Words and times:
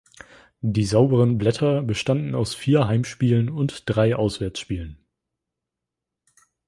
Die 0.63 0.85
sauberen 0.85 1.37
Blätter 1.37 1.83
bestanden 1.83 2.33
aus 2.33 2.55
vier 2.55 2.87
Heimspielen 2.87 3.51
und 3.51 3.83
drei 3.85 4.15
Auswärtsspielen. 4.15 4.97